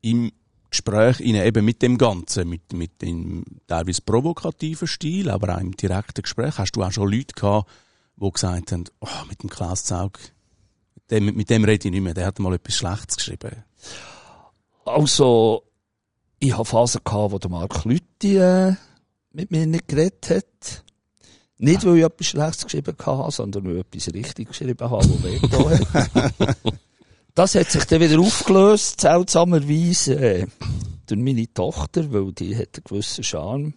[0.01, 0.31] im
[0.69, 6.23] Gespräch eben mit dem Ganzen, mit, mit dem teilweise provokativen Stil, aber auch im direkten
[6.23, 7.69] Gespräch, hast du auch schon Leute gehabt,
[8.17, 10.19] die gesagt haben, oh, mit dem Klaus Zaug,
[10.95, 13.63] mit dem, mit dem rede ich nicht mehr, der hat mal etwas Schlechtes geschrieben.
[14.85, 15.63] Also,
[16.41, 18.73] ich hatte Phasen gehabt, wo der Mark Lütti äh,
[19.31, 20.83] mit mir nicht geredet hat.
[21.59, 25.23] Nicht, weil ich etwas Schlechtes geschrieben habe, sondern weil ich etwas richtig geschrieben habe, wo
[25.23, 25.39] weh.
[27.33, 30.47] Das hat sich dann wieder aufgelöst, seltsamerweise, äh,
[31.05, 33.73] durch meine Tochter, weil die hat einen gewissen Charme.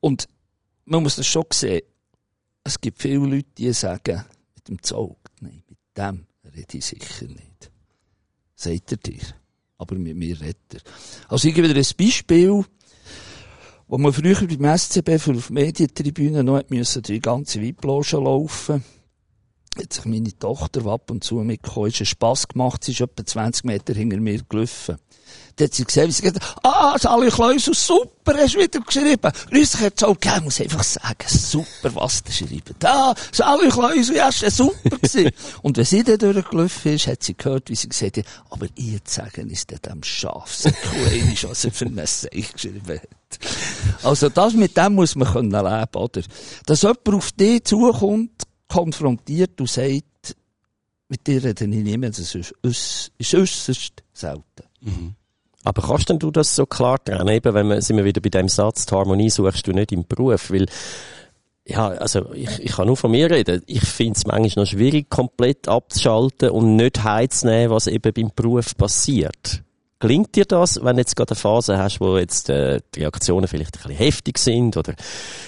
[0.00, 0.26] Und
[0.86, 1.82] man muss das schon sehen.
[2.64, 7.26] Es gibt viele Leute, die sagen, mit dem Zug, nein, mit dem rede ich sicher
[7.26, 7.70] nicht.
[8.54, 9.41] Sagt er dir.
[9.82, 10.80] Aber mit mir redet er.
[11.28, 12.64] Also ich gebe dir ein Beispiel,
[13.88, 18.84] wo man früher beim SCB für auf Medientribünen noch müssen die ganze Weibloge laufen
[19.78, 23.24] hat sich meine Tochter ab und zu mitgekommen, ist einen Spass gemacht, sie ist etwa
[23.24, 24.96] 20 Meter hinter mir gelaufen.
[25.56, 29.32] Dann hat sie gesehen, wie sie gesagt ah, Sally Kleusel, super, hast du wieder geschrieben.
[29.50, 32.84] Grüß dich, so, okay, ich muss einfach sagen, super, was du schreibt.
[32.84, 35.30] Ah, Sally Kleusel, ja, ist super gewesen.
[35.62, 39.00] und wenn sie dann durchgelaufen ist, hat sie gehört, wie sie gesagt hat, aber ihr
[39.04, 43.08] sagen, ist dem Schafsäckel, was er für eine Seich geschrieben hat.
[44.02, 46.22] Also das, mit dem muss man können leben, oder?
[46.66, 50.36] Dass jemand auf dich zukommt, konfrontiert und sagt,
[51.08, 52.54] mit dir rede ich mehr, das ist,
[53.34, 54.64] äußerst selten.
[54.80, 55.14] Mhm.
[55.64, 58.30] Aber kannst denn du das so klar trennen, eben, wenn wir, sind wir wieder bei
[58.30, 60.66] dem Satz, die Harmonie suchst du nicht im Beruf, weil,
[61.66, 63.62] ja, also, ich, ich kann nur von mir reden.
[63.66, 68.76] Ich finde es manchmal noch schwierig, komplett abzuschalten und nicht heimzunehmen, was eben beim Beruf
[68.76, 69.62] passiert.
[70.02, 73.46] Gelingt dir das, wenn du jetzt gerade eine Phase hast, wo jetzt äh, die Reaktionen
[73.46, 74.96] vielleicht ein bisschen heftig sind oder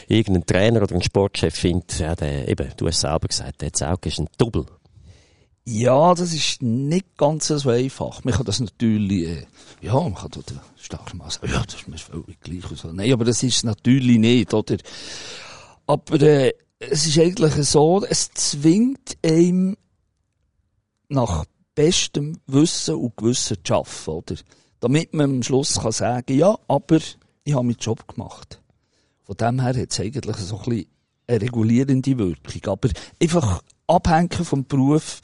[0.06, 4.06] irgendein Trainer oder ein Sportchef findet, ja, der, eben, du hast selber gesagt, der Zaug
[4.06, 4.66] ist ein Double.
[5.64, 8.22] Ja, das ist nicht ganz so einfach.
[8.22, 9.46] Man kann das natürlich, äh,
[9.80, 12.78] ja, man kann dort stark mal sagen, ja, das ist mir völlig gleich.
[12.78, 12.92] So.
[12.92, 14.76] Nein, aber das ist natürlich nicht, oder?
[15.88, 19.76] Aber äh, es ist eigentlich so, es zwingt einem
[21.08, 24.34] nach bestem Wissen und Gewissen zu arbeiten, oder?
[24.80, 26.98] Damit man am Schluss kann sagen, ja, aber
[27.44, 28.60] ich habe meinen Job gemacht.
[29.24, 30.86] Von dem her hat es eigentlich so ein bisschen
[31.26, 32.60] eine regulierende Wirkung.
[32.66, 32.88] Aber
[33.20, 35.20] einfach abhängen vom Beruf,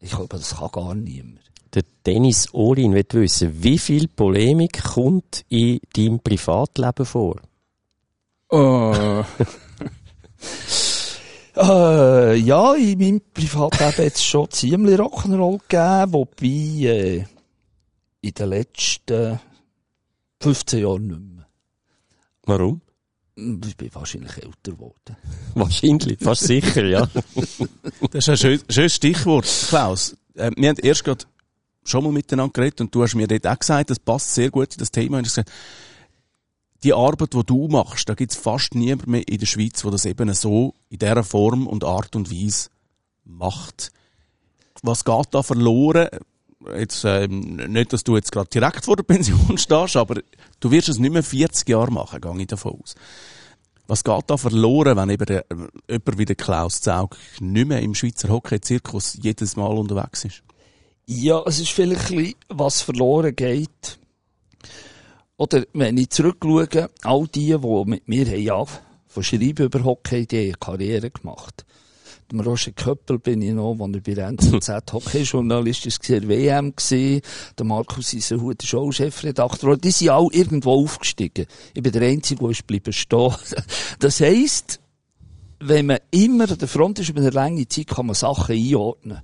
[0.00, 1.40] ich glaube, das kann gar niemand.
[1.72, 7.36] Der Dennis Olin will wissen, wie viel Polemik kommt in deinem Privatleben vor?
[8.50, 9.22] Uh.
[11.56, 17.24] Äh, ja, in meinem Privatleben hat es schon ziemlich Rock'n'Roll gegeben, wobei äh,
[18.20, 19.40] in den letzten
[20.40, 21.46] 15 Jahren nicht mehr.
[22.44, 22.80] Warum?
[23.36, 25.16] Ich bin wahrscheinlich älter geworden.
[25.54, 27.08] wahrscheinlich, fast sicher, ja.
[28.10, 30.16] das ist ein schönes, schönes Stichwort, Klaus.
[30.34, 31.24] Äh, wir haben erst gerade
[31.84, 34.72] schon mal miteinander geredet und du hast mir dort auch gesagt, das passt sehr gut
[34.72, 35.18] in das Thema.
[35.18, 35.50] Und ich gesagt,
[36.82, 40.06] die Arbeit, die du machst, da gibt's fast niemand mehr in der Schweiz, wo das
[40.06, 42.70] eben so in dieser Form und Art und Weise
[43.24, 43.92] macht.
[44.82, 46.08] Was geht da verloren?
[46.76, 50.20] Jetzt, ähm, nicht, dass du jetzt gerade direkt vor der Pension stehst, aber
[50.60, 52.94] du wirst es nicht mehr 40 Jahre machen, gehe ich davon aus.
[53.86, 55.44] Was geht da verloren, wenn eben der,
[55.88, 60.42] jemand wie der Klaus Zaug nicht mehr im Schweizer Hockey-Zirkus jedes Mal unterwegs ist?
[61.06, 63.99] Ja, es ist vielleicht ein bisschen, was verloren geht
[65.40, 68.62] oder wenn ich zurückschaue, all die, die mit mir haben, ja,
[69.08, 71.64] von Schreiben über Hockey, die haben Karriere gemacht.
[72.30, 76.74] Dem Roger Köppel bin ich noch, als er bei der NZZ Hockeyjournalist war, WM.
[76.90, 79.78] Der Markus Isenhut ist auch Chefredakteur.
[79.78, 81.46] Die sind alle irgendwo aufgestiegen.
[81.72, 83.34] Ich bin der Einzige, der ist bleiben stehen.
[83.98, 84.78] Das heisst,
[85.58, 89.22] wenn man immer an der Front ist über eine lange Zeit, kann man Sachen einordnen.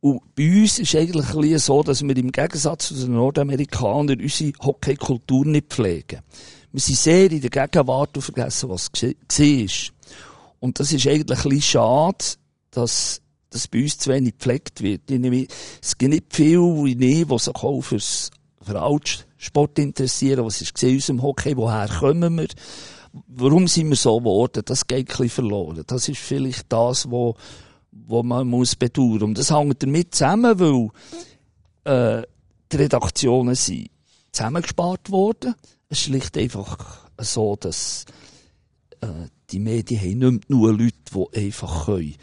[0.00, 4.20] Und bei uns ist eigentlich ein bisschen so, dass wir im Gegensatz zu den Nordamerikanern
[4.20, 6.20] unsere Hockeykultur nicht pflegen.
[6.70, 9.94] Wir sind sehr in der Gegenwart und vergessen, was war.
[10.60, 12.24] Und das ist eigentlich ein bisschen schade,
[12.70, 15.10] dass das bei uns zu wenig gepflegt wird.
[15.10, 18.30] Es gibt nicht viele wie ich, die sich auch fürs,
[18.62, 20.44] für Altsport interessieren.
[20.44, 21.56] Was ist in unserem Hockey?
[21.56, 22.48] Woher kommen wir?
[23.26, 24.62] Warum sind wir so geworden?
[24.64, 25.82] Das geht ein bisschen verloren.
[25.86, 27.34] Das ist vielleicht das, was
[28.08, 29.22] wo man muss bedauern.
[29.22, 30.88] Und das hängt damit zusammen, weil
[31.84, 32.26] äh,
[32.72, 33.90] die Redaktionen sind
[34.32, 35.54] zusammengespart worden.
[35.88, 38.06] Es ist schlicht einfach so, dass
[39.00, 39.06] äh,
[39.50, 42.14] die Medien haben nicht nur Leute, die einfach können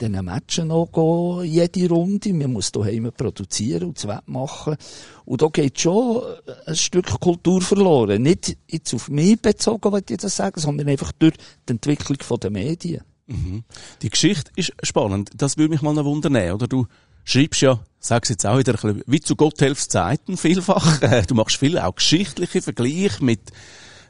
[0.00, 2.32] diesen Matchen noch gehen, jede Runde.
[2.32, 4.76] Man muss daheim produzieren und das machen.
[5.24, 6.22] Und da geht schon
[6.66, 8.22] ein Stück Kultur verloren.
[8.22, 11.34] Nicht jetzt auf mich bezogen, würde ich das sagen, sondern einfach durch
[11.68, 13.04] die Entwicklung der Medien.
[13.32, 13.64] Mhm.
[14.02, 15.30] Die Geschichte ist spannend.
[15.34, 16.68] Das würde mich mal noch wundern, oder?
[16.68, 16.86] Du
[17.24, 21.00] schreibst ja, sag's jetzt auch wieder, ein bisschen, wie zu Gotthelfs Zeiten vielfach.
[21.26, 23.40] Du machst viel auch geschichtliche Vergleiche mit,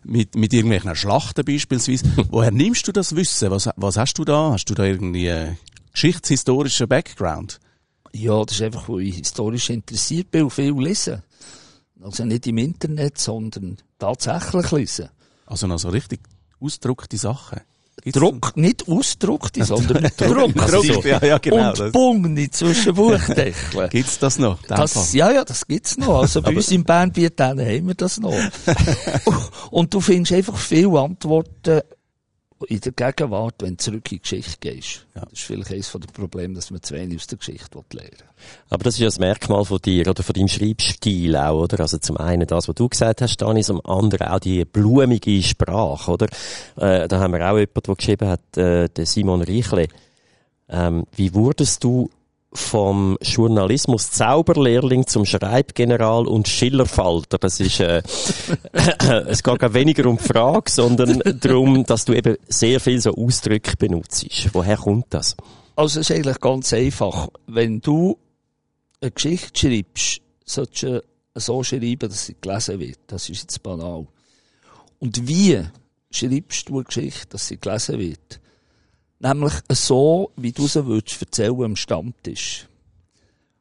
[0.02, 2.04] mit, mit irgendwelchen Schlachten beispielsweise.
[2.30, 3.50] Woher nimmst du das Wissen?
[3.50, 4.52] Was, was hast du da?
[4.52, 5.58] Hast du da irgendwie einen
[5.92, 7.60] geschichtshistorischen Background?
[8.12, 11.22] Ja, das ist einfach, wo ich historisch interessiert bin und viel lese.
[12.00, 15.08] Also nicht im Internet, sondern tatsächlich lesen.
[15.46, 16.20] Also noch so richtig
[16.60, 17.60] ausgedruckte Sachen.
[18.02, 20.54] Gibt's Druck, nicht ausdruckte, sondern Druck.
[20.54, 21.70] Druck, ja, ja, genau.
[21.70, 23.88] Und Das- Bungni zwischen Buchdeckeln.
[23.90, 24.58] Gibt's das noch?
[24.62, 26.20] Das, ja, ja, das gibt's noch.
[26.22, 28.34] Also bei uns im Bernbiet haben wir das noch.
[29.70, 31.80] Und du findest einfach viele Antworten
[32.68, 35.06] in der Gegenwart, wenn du zurück in die Geschichte gehst.
[35.14, 35.22] Ja.
[35.22, 38.26] Das ist vielleicht eines der Probleme, dass man zu wenig aus der Geschichte lernen will.
[38.70, 41.80] Aber das ist ja das Merkmal von dir oder von deinem Schreibstil auch, oder?
[41.80, 46.10] Also zum einen das, was du gesagt hast, Dani, zum anderen auch die blumige Sprache,
[46.10, 46.26] oder?
[46.76, 49.88] Äh, da haben wir auch jemanden, der geschrieben hat, äh, der Simon Reichle.
[50.68, 52.10] Ähm, wie wurdest du
[52.54, 57.38] vom Journalismus Zauberlehrling zum Schreibgeneral und Schillerfalter?
[57.38, 58.02] Das ist, äh,
[59.26, 63.14] es geht gar weniger um die Frage, sondern darum, dass du eben sehr viel so
[63.14, 64.26] Ausdrücke benutzt.
[64.52, 65.36] Woher kommt das?
[65.76, 67.28] Also es ist eigentlich ganz einfach.
[67.46, 68.18] Wenn du
[69.00, 71.02] eine Geschichte schreibst, solltest du
[71.34, 72.98] so schreiben, dass sie gelesen wird.
[73.06, 74.06] Das ist jetzt banal.
[74.98, 75.60] Und wie
[76.10, 78.40] schreibst du eine Geschichte, dass sie gelesen wird?
[79.22, 82.66] Nämlich so, wie du sie würdest erzählen am Stammtisch.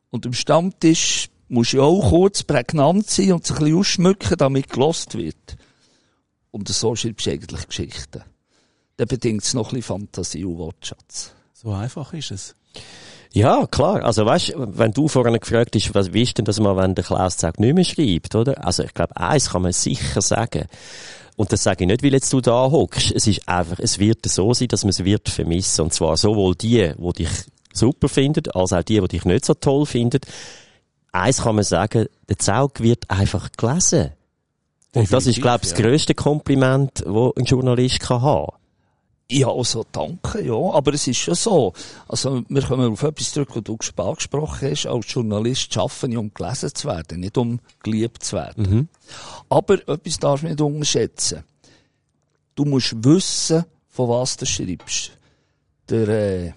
[0.10, 4.38] Und am Stammtisch musst du ja auch kurz prägnant sein und sich ein bisschen ausschmücken,
[4.38, 5.58] damit gelost wird.
[6.50, 8.24] Und so schreibst du eigentlich Geschichten.
[8.98, 11.34] Dann bedingt es noch ein bisschen Fantasie und Wortschatz.
[11.54, 12.56] So einfach ist es.
[13.32, 14.04] Ja, klar.
[14.04, 17.04] Also weißt, wenn du vorhin gefragt hast, was wie ist denn das mal, wenn der
[17.04, 18.66] Klaus sagt, nicht mehr schreibt, oder?
[18.66, 20.66] Also ich glaube, eins kann man sicher sagen.
[21.42, 23.12] Und das sage ich nicht, weil jetzt du da hockst.
[23.14, 25.82] Es ist einfach, es wird so sein, dass man es wird vermissen.
[25.82, 27.30] Und zwar sowohl die, die dich
[27.74, 30.22] super finden, als auch die, die dich nicht so toll finden.
[31.12, 34.12] Eins kann man sagen, der Zaug wird einfach gelesen.
[34.94, 38.52] Und das ist, Definitiv, glaube ich, das grösste Kompliment, das ein Journalist kann haben.
[39.34, 40.54] Ja, also danke, ja.
[40.54, 41.72] Aber es ist schon so.
[42.08, 44.86] Also, wir kommen auf etwas zurück, was du ges- angesprochen hast.
[44.88, 48.90] Als Journalist arbeiten ja, um gelesen zu werden, nicht um geliebt zu werden.
[49.50, 51.44] Aber etwas darfst du nicht unterschätzen.
[52.56, 55.12] Du musst wissen, von was du schreibst.
[55.90, 56.52] Der äh,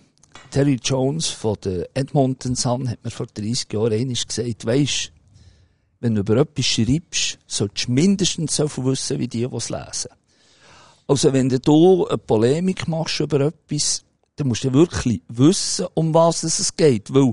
[0.50, 5.12] Terry Jones von der Edmonton Sun hat mir vor 30 Jahren einmal gesagt, weisst,
[6.00, 9.70] wenn du über etwas schreibst, solltest du mindestens so viel wissen wie die, die es
[9.70, 10.10] lesen.
[11.06, 14.04] Also wenn du hier eine Polemik machst über etwas,
[14.36, 17.12] dann musst du wirklich wissen, um was es geht.
[17.12, 17.32] Weil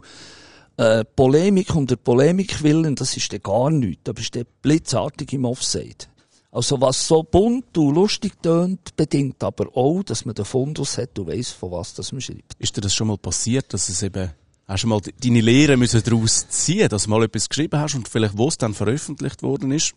[0.77, 4.01] äh, Polemik und der Polemik willen, das ist dann gar nichts.
[4.03, 6.05] Da bist du blitzartig im Offside.
[6.51, 11.17] Also was so bunt und lustig tönt, bedingt aber auch, dass man den Fundus hat
[11.17, 12.55] und weiss, von was das man schreibt.
[12.59, 14.31] Ist dir das schon mal passiert, dass es eben,
[14.67, 17.95] hast du mal de- deine Lehre müssen daraus ziehen, dass du mal etwas geschrieben hast
[17.95, 19.93] und vielleicht wo es dann veröffentlicht worden ist?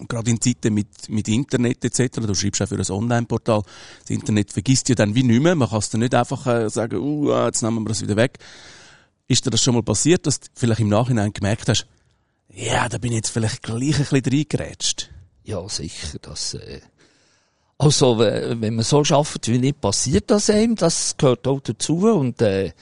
[0.00, 3.62] Und gerade in Zeiten mit, mit Internet etc., du schreibst auch für ein Online-Portal,
[4.00, 6.68] das Internet vergisst ja dann wie nicht mehr, man kann es dann nicht einfach äh,
[6.68, 8.38] sagen, uh, ah, jetzt nehmen wir das wieder weg.
[9.28, 11.86] Ist dir das schon mal passiert, dass du vielleicht im Nachhinein gemerkt hast,
[12.52, 15.10] ja, da bin ich jetzt vielleicht gleich ein bisschen reingerätscht?
[15.44, 16.80] Ja, sicher, das, äh,
[17.78, 21.98] also, we- wenn man so arbeitet wie nicht, passiert das einem, das gehört auch dazu
[22.08, 22.72] und, äh,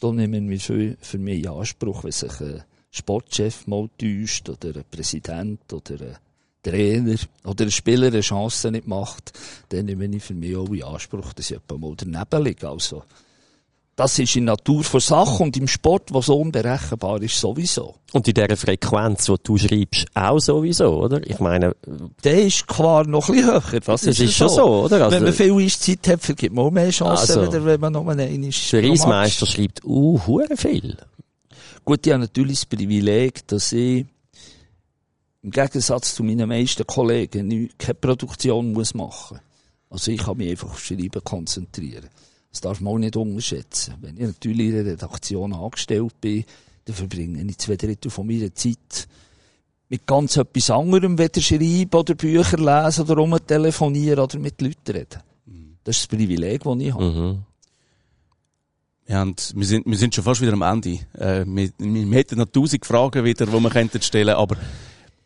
[0.00, 4.76] da nehmen wir für, für mich in Anspruch, wenn sich ein Sportchef mal täuscht oder
[4.76, 6.16] ein Präsident oder ein
[6.64, 9.32] Trainer oder ein Spieler eine Chance nicht macht,
[9.68, 12.68] dann nehme ich für mich auch in Anspruch, dass ich mal daneben liege.
[12.68, 13.04] Also,
[13.96, 17.94] das ist in Natur von Sache und im Sport, was so unberechenbar ist, sowieso.
[18.12, 21.24] Und in dieser Frequenz, die du schreibst, auch sowieso, oder?
[21.24, 21.76] Ich meine,
[22.24, 23.80] Der ist klar noch ein bisschen höher.
[23.80, 25.04] Das, Das ist schon so, oder?
[25.04, 28.08] Also- wenn man viel Eiszeit hat, vergibt man auch mehr Chancen, Also- wenn man nur
[28.10, 28.72] einen ist.
[28.72, 30.18] der Reismeister schreibt, uh,
[30.56, 30.96] viel.
[31.84, 34.06] Gut, ich habe natürlich das Privileg, dass ich
[35.44, 39.38] im Gegensatz zu meinen meisten Kollegen nicht, keine Produktion muss machen
[39.90, 42.08] Also ich kann mich einfach auf Schreiben konzentrieren.
[42.50, 43.94] Das darf man auch nicht unterschätzen.
[44.00, 46.44] Wenn ich natürlich in der Redaktion angestellt bin,
[46.86, 49.06] dann verbringe ich zwei Drittel von meiner Zeit
[49.90, 55.20] mit ganz etwas anderem, weder schreiben oder Bücher lesen oder rumtelefonieren oder mit Leuten reden.
[55.84, 57.04] Das ist das Privileg, das ich habe.
[57.04, 57.38] Mhm.
[59.06, 61.00] Ja, und wir sind, wir sind schon fast wieder am Ende.
[61.12, 64.56] Äh, wir, wir hätten noch tausend Fragen wieder, die wir könnten stellen, aber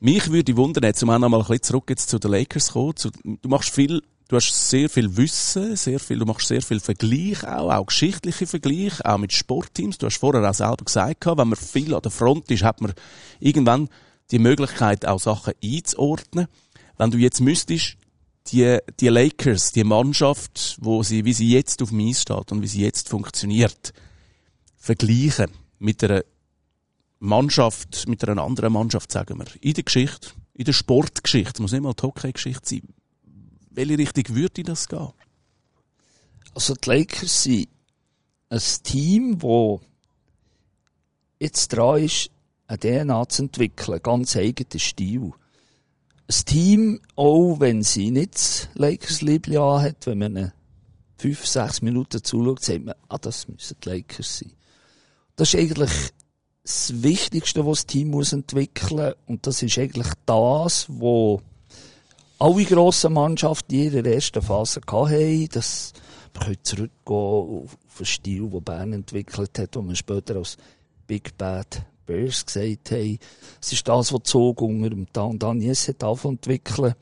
[0.00, 2.72] mich würde wundern, jetzt um auch noch mal ein bisschen zurück jetzt zu den Lakers
[2.72, 2.96] kommen.
[2.96, 6.80] Zu, du machst viel, du hast sehr viel Wissen, sehr viel, du machst sehr viel
[6.80, 9.98] Vergleich auch, auch geschichtliche Vergleich, auch mit Sportteams.
[9.98, 12.92] Du hast vorher auch selber gesagt, wenn man viel an der Front ist, hat man
[13.40, 13.88] irgendwann
[14.30, 16.46] die Möglichkeit, auch Sachen einzuordnen.
[16.96, 17.96] Wenn du jetzt müsstest,
[18.48, 22.62] die, die Lakers, die Mannschaft, wo sie, wie sie jetzt auf dem Eis steht und
[22.62, 23.92] wie sie jetzt funktioniert,
[24.76, 26.22] vergleichen mit einer
[27.18, 31.72] Mannschaft, mit einer anderen Mannschaft, sagen wir, in der Geschichte, in der Sportgeschichte, es muss
[31.72, 32.82] nicht mal die Hockey-Geschichte sein.
[33.70, 35.12] Welche Richtung würde das gehen?
[36.54, 37.68] Also die Lakers sind
[38.50, 39.80] ein Team, das
[41.38, 42.30] jetzt dran ist,
[42.66, 45.32] eine DNA zu entwickeln, ganz eigenen Stil.
[46.26, 50.52] Ein Team, auch wenn sie nicht das Lakers-Liebli hat, wenn man eine
[51.16, 54.52] fünf, sechs Minuten zuschaut, sagt man, ah, das müssen die Lakers sein.
[55.36, 55.90] Das ist eigentlich
[56.68, 61.40] das Wichtigste, was das Team muss entwickeln und das ist eigentlich das, wo
[62.38, 65.48] alle grossen Mannschaften in ihrer ersten Phase hatten.
[65.50, 65.94] Das,
[66.34, 70.58] wir können zurückgehen auf, den Stil, den Bern entwickelt hat, wo man später als
[71.06, 73.18] Big Bad Bears gesagt haben.
[73.62, 76.94] Es ist das, was Zug unter dem Dan Daniels hat entwickeln.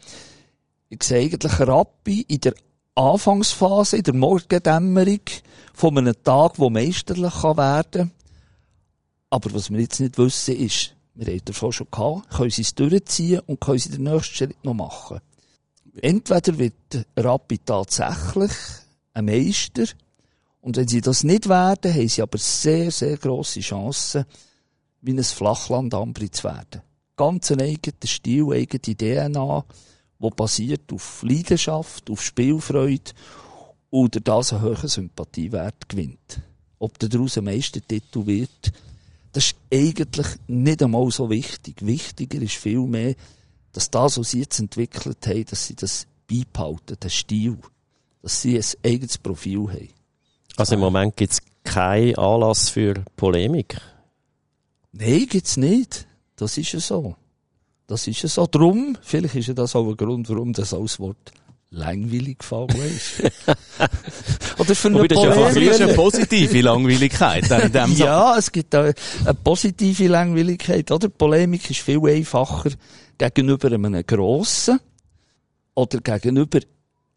[0.88, 2.54] Ich sehe eigentlich Rappi in der
[2.94, 5.20] Anfangsphase, in der Morgendämmerung
[5.74, 8.12] von einem Tag, der meisterlich werden kann.
[9.36, 12.74] Aber was wir jetzt nicht wissen, ist, wir haben davon schon gehabt, können sie es
[12.74, 15.20] durchziehen und können sie den nächsten Schritt noch machen.
[16.00, 18.52] Entweder wird Rappi tatsächlich
[19.12, 19.84] ein Meister,
[20.62, 24.24] und wenn sie das nicht werden, haben sie aber sehr, sehr grosse Chancen,
[25.02, 26.80] wie ein Flachland Ambri zu werden.
[27.14, 29.64] Ganz ein eigener Stil, eigene DNA,
[30.18, 33.12] wo basiert auf Leidenschaft, auf Spielfreude
[33.90, 36.40] oder das einen hohen Sympathiewert gewinnt.
[36.78, 38.72] Ob daraus ein Meistertitel wird,
[39.36, 41.84] das ist eigentlich nicht einmal so wichtig.
[41.84, 43.14] Wichtiger ist vielmehr,
[43.72, 47.58] dass das, was sie jetzt entwickelt haben, dass sie das beibehalten, den Stil,
[48.22, 49.88] dass sie ein eigenes Profil haben.
[50.56, 53.78] Also im Moment gibt es keinen Anlass für Polemik?
[54.92, 56.06] Nein, gibt's nicht.
[56.36, 57.16] Das ist ja so.
[57.86, 58.46] Das ist ja so.
[58.46, 61.32] Drum, vielleicht ist ja das auch ein Grund, warum das als Wort
[61.70, 63.22] langweilig gefallen ist.
[64.58, 67.44] Oder für eine das ist eine positive Langweiligkeit.
[67.96, 68.94] Ja, es gibt eine,
[69.42, 70.90] positive Langweiligkeit.
[70.90, 71.08] Oder?
[71.08, 72.70] Polemik ist viel einfacher
[73.18, 74.78] gegenüber einem Grossen
[75.74, 76.60] oder gegenüber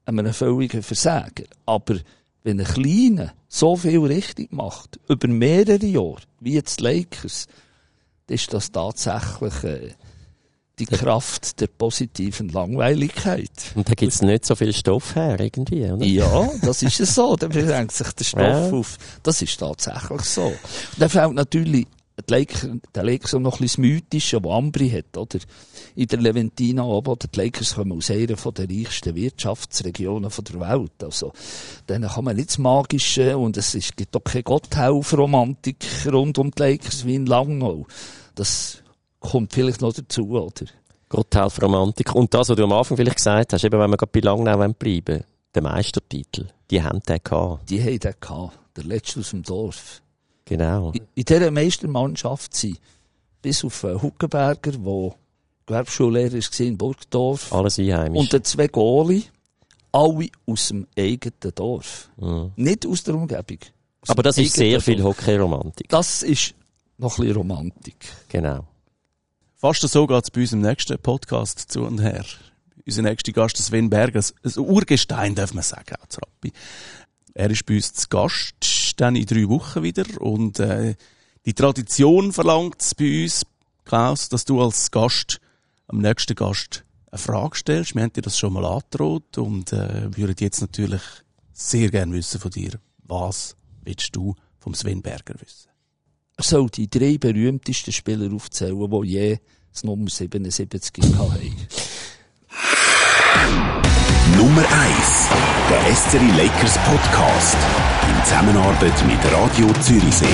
[0.06, 1.44] einem völligen Versager.
[1.66, 1.96] Aber
[2.44, 7.48] wenn ein Kleiner so viel richtig macht, über mehrere Jahre, wie jetzt Lakers,
[8.28, 9.90] ist das tatsächlich äh,
[10.80, 13.52] die Kraft der positiven Langweiligkeit.
[13.76, 16.06] Und da gibt's nicht so viel Stoff her, irgendwie, oder?
[16.06, 17.36] Ja, das ist es so.
[17.36, 18.72] Dann beschränkt sich der Stoff ja.
[18.72, 18.98] auf.
[19.24, 20.46] Das ist tatsächlich so.
[20.46, 20.58] Und
[20.98, 21.86] dann fällt natürlich
[22.28, 25.40] der Lakers noch ein bisschen das Mythische, das Ambri hat, oder?
[25.96, 30.60] In der Leventina oben, oder die Lakers kommen aus einer von der reichsten Wirtschaftsregionen der
[30.60, 31.04] Welt.
[31.04, 31.32] Also,
[31.88, 36.52] dann kann man nicht das Magische, und es ist, gibt auch keine Gotthelf-Romantik rund um
[36.52, 37.88] die Lakers wie in Langnau.
[38.36, 38.80] Das
[39.20, 40.66] kommt vielleicht noch dazu, oder?
[41.10, 42.14] Gotthelf-Romantik.
[42.14, 44.74] Und das, was du am Anfang vielleicht gesagt hast, eben, wenn wir gerade bei Langnau
[44.74, 47.70] bleiben der Meistertitel, die haben den gehabt.
[47.70, 48.60] Die haben den gehabt.
[48.78, 50.02] Der letzte aus dem Dorf.
[50.46, 50.92] Genau.
[50.92, 52.80] In, in dieser Meistermannschaft sind
[53.42, 55.16] bis auf äh, Huckenberger, der
[55.66, 57.54] Gewerbschullehrer war in Burgdorf.
[57.54, 58.20] Alles einheimisch.
[58.20, 59.24] Und die zwei Goalie,
[59.92, 62.10] alle aus dem eigenen Dorf.
[62.18, 62.52] Mhm.
[62.56, 63.60] Nicht aus der Umgebung.
[64.02, 65.90] Aus Aber das ist sehr viel Hockey-Romantik.
[65.90, 66.54] Das ist
[66.98, 67.98] noch ein bisschen Romantik.
[68.30, 68.66] Genau.
[69.62, 72.24] Fast so geht es bei unserem nächsten Podcast zu und her.
[72.86, 76.54] Unser nächster Gast Sven Berger, ein Urgestein, darf man sagen, auch Rappi.
[77.34, 80.06] Er ist bei uns zu Gast, dann in drei Wochen wieder.
[80.22, 80.96] Und äh,
[81.46, 83.46] die Tradition verlangt es bei uns,
[83.84, 85.42] Klaus, dass du als Gast
[85.88, 87.96] am nächsten Gast eine Frage stellst.
[87.96, 91.02] Wir haben dir das schon mal angedroht und äh, würden jetzt natürlich
[91.52, 95.69] sehr gerne wissen von dir, was willst du vom Sven Berger wissen?
[96.42, 99.38] Soll die drei berühmtesten Spieler aufzählen, die je
[99.74, 101.56] das Nummer 77 hatten.
[104.38, 104.70] Nummer 1.
[105.70, 107.58] Der SCRI Lakers Podcast.
[108.10, 110.26] In Zusammenarbeit mit Radio Zürichsee.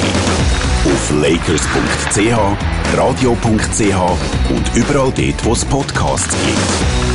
[0.85, 7.14] Auf lakers.ch, radio.ch und überall dort, wo es Podcasts gibt.